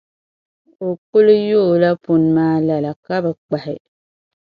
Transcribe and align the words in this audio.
O 0.87 0.89
kuli 1.09 1.35
yoola 1.49 1.89
puni 2.03 2.29
maa 2.35 2.57
lala, 2.67 2.91
ka 3.05 3.15
bi 3.23 3.31
kpahi. 3.39 3.75